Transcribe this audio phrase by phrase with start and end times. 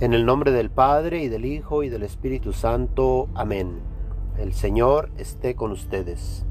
[0.00, 3.28] En el nombre del Padre y del Hijo y del Espíritu Santo.
[3.34, 3.80] Amén.
[4.38, 6.46] El Señor esté con ustedes.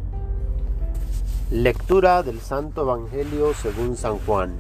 [1.50, 4.54] Lectura del Santo Evangelio según San Juan.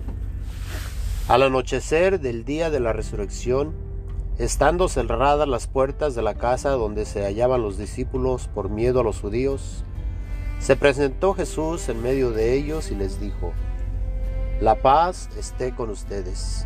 [1.28, 3.76] Al anochecer del día de la resurrección,
[4.40, 9.04] estando cerradas las puertas de la casa donde se hallaban los discípulos por miedo a
[9.04, 9.84] los judíos,
[10.58, 13.54] se presentó Jesús en medio de ellos y les dijo,
[14.62, 16.66] La paz esté con ustedes.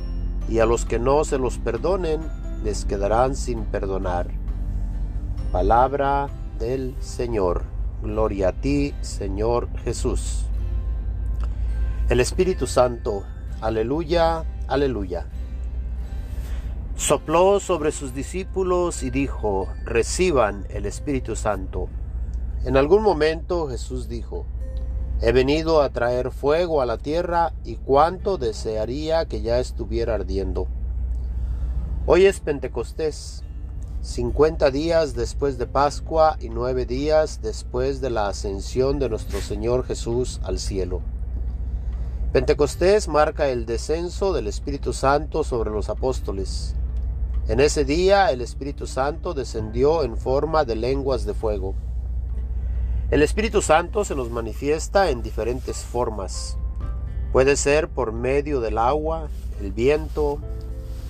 [0.49, 2.21] y a los que no se los perdonen
[2.63, 4.27] les quedarán sin perdonar.
[5.51, 7.63] Palabra del Señor.
[8.03, 10.45] Gloria a ti, Señor Jesús.
[12.09, 13.23] El Espíritu Santo.
[13.61, 15.27] Aleluya, aleluya.
[16.95, 21.89] Sopló sobre sus discípulos y dijo, reciban el Espíritu Santo.
[22.63, 24.45] En algún momento Jesús dijo,
[25.23, 30.67] He venido a traer fuego a la tierra y cuánto desearía que ya estuviera ardiendo.
[32.07, 33.43] Hoy es Pentecostés,
[34.01, 39.85] cincuenta días después de Pascua y nueve días después de la ascensión de nuestro Señor
[39.85, 41.01] Jesús al cielo.
[42.33, 46.73] Pentecostés marca el descenso del Espíritu Santo sobre los apóstoles.
[47.47, 51.75] En ese día el Espíritu Santo descendió en forma de lenguas de fuego.
[53.11, 56.57] El Espíritu Santo se nos manifiesta en diferentes formas.
[57.33, 59.27] Puede ser por medio del agua,
[59.59, 60.39] el viento,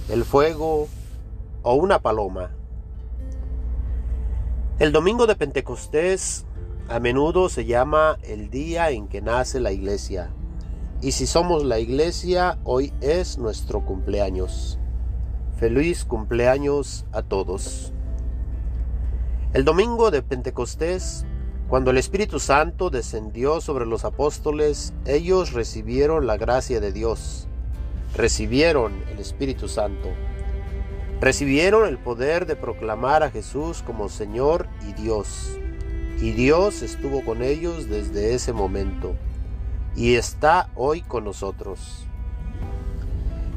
[0.09, 0.88] el fuego
[1.62, 2.50] o una paloma.
[4.79, 6.47] El domingo de Pentecostés
[6.89, 10.31] a menudo se llama el día en que nace la iglesia.
[11.01, 14.79] Y si somos la iglesia, hoy es nuestro cumpleaños.
[15.56, 17.94] Feliz cumpleaños a todos.
[19.53, 21.28] El domingo de Pentecostés
[21.71, 27.47] cuando el Espíritu Santo descendió sobre los apóstoles, ellos recibieron la gracia de Dios,
[28.13, 30.09] recibieron el Espíritu Santo,
[31.21, 35.57] recibieron el poder de proclamar a Jesús como Señor y Dios.
[36.19, 39.15] Y Dios estuvo con ellos desde ese momento
[39.95, 42.05] y está hoy con nosotros.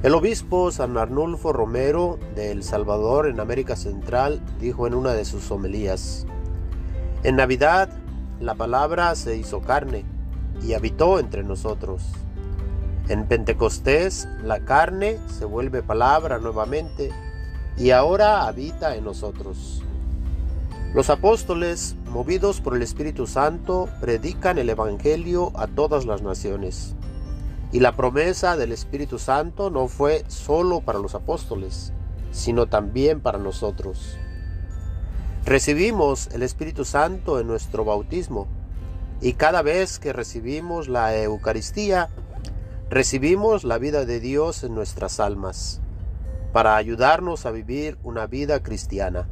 [0.04, 5.24] El obispo San Arnulfo Romero de El Salvador en América Central dijo en una de
[5.24, 6.26] sus homilías,
[7.24, 8.03] en Navidad
[8.40, 10.04] la palabra se hizo carne
[10.62, 12.02] y habitó entre nosotros.
[13.08, 17.12] En Pentecostés la carne se vuelve palabra nuevamente
[17.76, 19.82] y ahora habita en nosotros.
[20.94, 26.94] Los apóstoles, movidos por el Espíritu Santo, predican el Evangelio a todas las naciones.
[27.72, 31.92] Y la promesa del Espíritu Santo no fue solo para los apóstoles,
[32.30, 34.16] sino también para nosotros.
[35.44, 38.46] Recibimos el Espíritu Santo en nuestro bautismo
[39.20, 42.08] y cada vez que recibimos la Eucaristía,
[42.88, 45.82] recibimos la vida de Dios en nuestras almas
[46.54, 49.28] para ayudarnos a vivir una vida cristiana,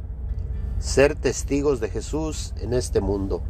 [0.77, 3.41] ser testigos de Jesús en este mundo.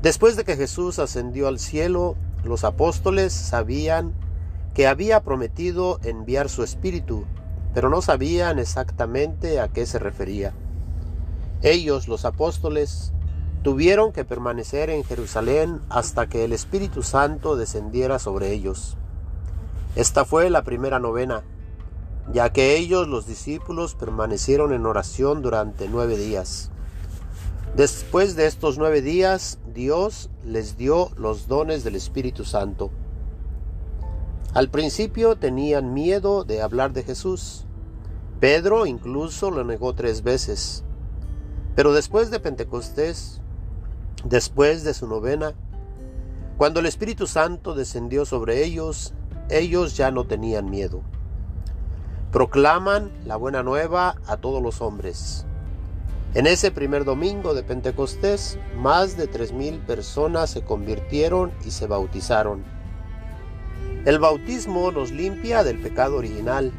[0.00, 4.14] Después de que Jesús ascendió al cielo, los apóstoles sabían
[4.72, 7.26] que había prometido enviar su Espíritu,
[7.74, 10.54] pero no sabían exactamente a qué se refería.
[11.64, 13.14] Ellos, los apóstoles,
[13.62, 18.98] tuvieron que permanecer en Jerusalén hasta que el Espíritu Santo descendiera sobre ellos.
[19.96, 21.42] Esta fue la primera novena,
[22.34, 26.70] ya que ellos, los discípulos, permanecieron en oración durante nueve días.
[27.74, 32.90] Después de estos nueve días, Dios les dio los dones del Espíritu Santo.
[34.52, 37.64] Al principio tenían miedo de hablar de Jesús.
[38.38, 40.84] Pedro incluso lo negó tres veces.
[41.74, 43.40] Pero después de Pentecostés,
[44.24, 45.54] después de su novena,
[46.56, 49.12] cuando el Espíritu Santo descendió sobre ellos,
[49.50, 51.02] ellos ya no tenían miedo.
[52.30, 55.46] Proclaman la buena nueva a todos los hombres.
[56.34, 61.86] En ese primer domingo de Pentecostés, más de tres mil personas se convirtieron y se
[61.86, 62.64] bautizaron.
[64.04, 66.72] El bautismo nos limpia del pecado original,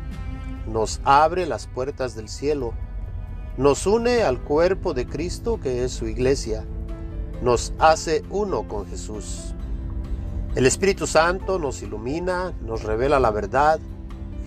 [0.67, 2.73] nos abre las puertas del cielo,
[3.57, 6.65] nos une al cuerpo de Cristo que es su iglesia,
[7.41, 9.53] nos hace uno con Jesús.
[10.55, 13.79] El Espíritu Santo nos ilumina, nos revela la verdad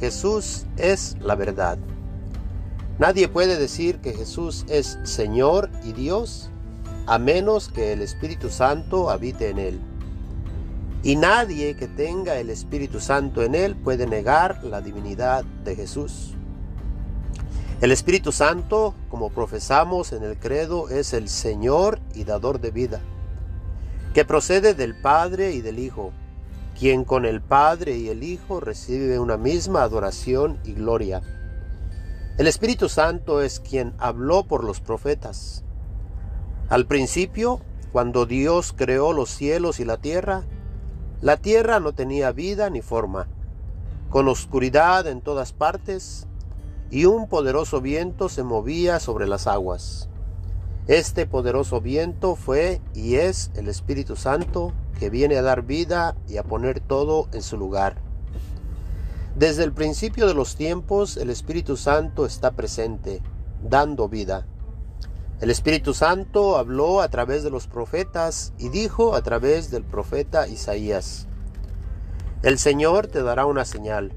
[0.00, 1.78] Jesús es la verdad.
[2.98, 6.50] Nadie puede decir que Jesús es Señor y Dios
[7.06, 9.80] a menos que el Espíritu Santo habite en él.
[11.02, 16.34] Y nadie que tenga el Espíritu Santo en él puede negar la divinidad de Jesús.
[17.80, 23.00] El Espíritu Santo, como profesamos en el credo, es el Señor y dador de vida,
[24.14, 26.10] que procede del Padre y del Hijo,
[26.76, 31.22] quien con el Padre y el Hijo recibe una misma adoración y gloria.
[32.36, 35.62] El Espíritu Santo es quien habló por los profetas.
[36.68, 37.60] Al principio,
[37.92, 40.42] cuando Dios creó los cielos y la tierra,
[41.20, 43.28] la tierra no tenía vida ni forma,
[44.10, 46.27] con oscuridad en todas partes,
[46.90, 50.08] y un poderoso viento se movía sobre las aguas.
[50.86, 56.38] Este poderoso viento fue y es el Espíritu Santo que viene a dar vida y
[56.38, 57.96] a poner todo en su lugar.
[59.36, 63.22] Desde el principio de los tiempos el Espíritu Santo está presente,
[63.62, 64.46] dando vida.
[65.40, 70.48] El Espíritu Santo habló a través de los profetas y dijo a través del profeta
[70.48, 71.28] Isaías,
[72.42, 74.12] El Señor te dará una señal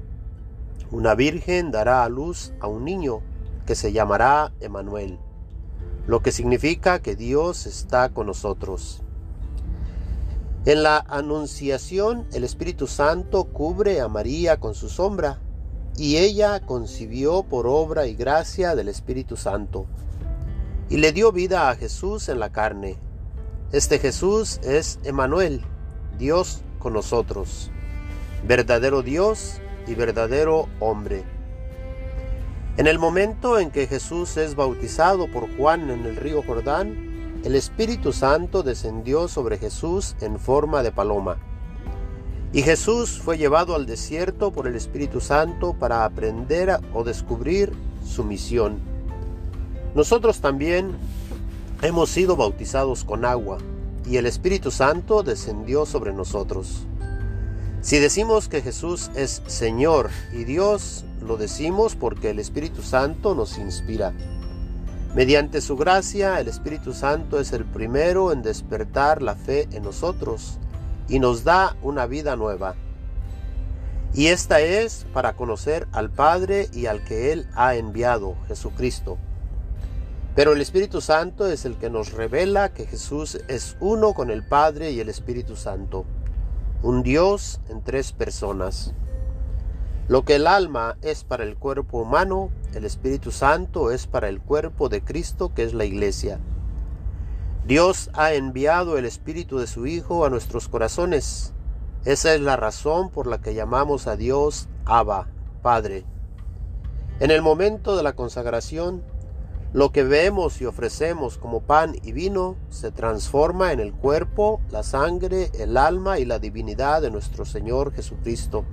[0.92, 3.22] una virgen dará a luz a un niño
[3.66, 5.18] que se llamará Emanuel,
[6.06, 9.02] lo que significa que Dios está con nosotros.
[10.66, 15.40] En la Anunciación el Espíritu Santo cubre a María con su sombra
[15.96, 19.86] y ella concibió por obra y gracia del Espíritu Santo
[20.90, 22.98] y le dio vida a Jesús en la carne.
[23.72, 25.62] Este Jesús es Emanuel,
[26.18, 27.70] Dios con nosotros,
[28.46, 31.24] verdadero Dios y verdadero hombre.
[32.76, 37.54] En el momento en que Jesús es bautizado por Juan en el río Jordán, el
[37.54, 41.36] Espíritu Santo descendió sobre Jesús en forma de paloma.
[42.52, 47.72] Y Jesús fue llevado al desierto por el Espíritu Santo para aprender o descubrir
[48.06, 48.78] su misión.
[49.94, 50.92] Nosotros también
[51.82, 53.58] hemos sido bautizados con agua,
[54.06, 56.86] y el Espíritu Santo descendió sobre nosotros.
[57.82, 63.58] Si decimos que Jesús es Señor y Dios, lo decimos porque el Espíritu Santo nos
[63.58, 64.12] inspira.
[65.16, 70.60] Mediante su gracia, el Espíritu Santo es el primero en despertar la fe en nosotros
[71.08, 72.76] y nos da una vida nueva.
[74.14, 79.18] Y esta es para conocer al Padre y al que Él ha enviado, Jesucristo.
[80.36, 84.46] Pero el Espíritu Santo es el que nos revela que Jesús es uno con el
[84.46, 86.06] Padre y el Espíritu Santo
[86.82, 88.92] un Dios en tres personas.
[90.08, 94.40] Lo que el alma es para el cuerpo humano, el Espíritu Santo es para el
[94.40, 96.40] cuerpo de Cristo, que es la iglesia.
[97.66, 101.54] Dios ha enviado el Espíritu de su Hijo a nuestros corazones.
[102.04, 105.28] Esa es la razón por la que llamamos a Dios Abba,
[105.62, 106.04] Padre.
[107.20, 109.04] En el momento de la consagración,
[109.72, 114.82] lo que vemos y ofrecemos como pan y vino se transforma en el cuerpo, la
[114.82, 118.64] sangre, el alma y la divinidad de nuestro Señor Jesucristo.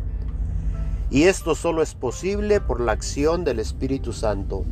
[1.10, 4.66] Y esto solo es posible por la acción del Espíritu Santo.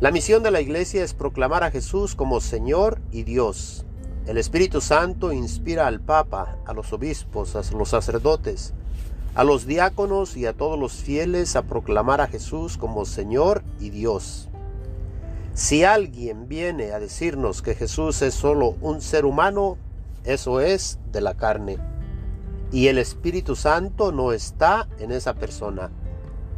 [0.00, 3.84] La misión de la Iglesia es proclamar a Jesús como Señor y Dios.
[4.26, 8.74] El Espíritu Santo inspira al Papa, a los obispos, a los sacerdotes,
[9.34, 13.90] a los diáconos y a todos los fieles a proclamar a Jesús como Señor y
[13.90, 14.48] Dios.
[15.54, 19.78] Si alguien viene a decirnos que Jesús es solo un ser humano,
[20.24, 21.78] eso es de la carne.
[22.72, 25.92] Y el Espíritu Santo no está en esa persona,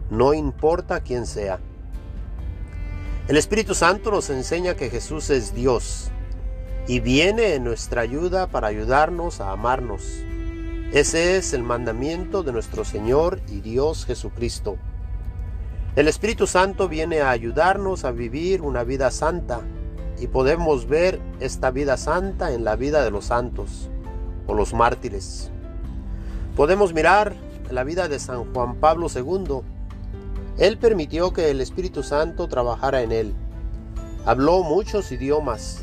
[0.08, 1.60] no importa quién sea.
[3.28, 6.10] El Espíritu Santo nos enseña que Jesús es Dios
[6.88, 10.04] y viene en nuestra ayuda para ayudarnos a amarnos.
[10.92, 14.78] Ese es el mandamiento de nuestro Señor y Dios Jesucristo.
[15.96, 19.62] El Espíritu Santo viene a ayudarnos a vivir una vida santa
[20.20, 23.88] y podemos ver esta vida santa en la vida de los santos
[24.46, 25.50] o los mártires.
[26.54, 27.34] Podemos mirar
[27.70, 29.62] la vida de San Juan Pablo II.
[30.58, 33.34] Él permitió que el Espíritu Santo trabajara en él.
[34.26, 35.82] Habló muchos idiomas,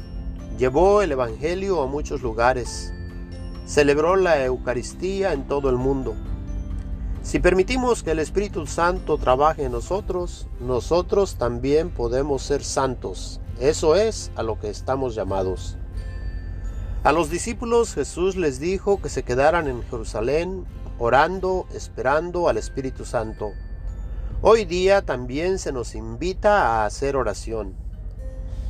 [0.60, 2.93] llevó el Evangelio a muchos lugares,
[3.65, 6.13] celebró la Eucaristía en todo el mundo
[7.23, 13.39] si permitimos que el Espíritu Santo trabaje en nosotros, nosotros también podemos ser santos.
[13.61, 15.77] Eso es a lo que estamos llamados.
[17.03, 20.65] A los discípulos Jesús les dijo que se quedaran en Jerusalén
[20.99, 23.51] orando, esperando al Espíritu Santo.
[24.41, 27.73] Hoy día también se nos invita a hacer oración.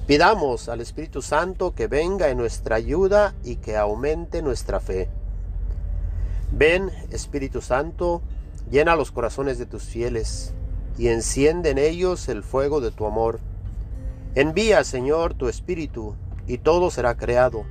[0.05, 5.10] Pidamos al Espíritu Santo que venga en nuestra ayuda y que aumente nuestra fe.
[6.51, 8.22] Ven, Espíritu Santo,
[8.70, 10.53] Llena los corazones de tus fieles
[10.98, 13.39] y enciende en ellos el fuego de tu amor.
[14.36, 16.15] Envía, Señor, tu Espíritu,
[16.48, 17.65] y todo será creado,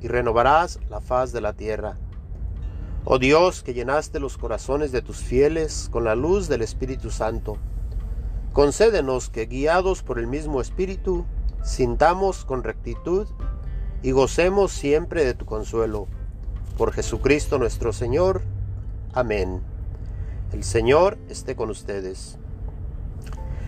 [0.00, 1.96] y renovarás la faz de la tierra.
[3.04, 7.58] Oh Dios, que llenaste los corazones de tus fieles con la luz del Espíritu Santo,
[8.52, 11.26] concédenos que, guiados por el mismo Espíritu,
[11.62, 13.26] sintamos con rectitud
[14.02, 16.06] y gocemos siempre de tu consuelo.
[16.78, 18.42] Por Jesucristo nuestro Señor.
[19.12, 19.73] Amén.
[20.54, 22.38] El Señor esté con ustedes.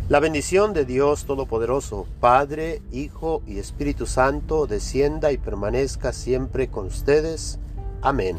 [0.09, 6.87] La bendición de Dios Todopoderoso, Padre, Hijo y Espíritu Santo, descienda y permanezca siempre con
[6.87, 7.59] ustedes.
[8.02, 8.38] Amén.